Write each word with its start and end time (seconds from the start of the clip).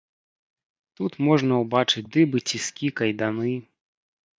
Тут 1.01 1.19
можна 1.29 1.53
ўбачыць 1.65 2.05
дыбы, 2.19 2.37
ціскі, 2.49 2.95
кайданы. 3.05 3.51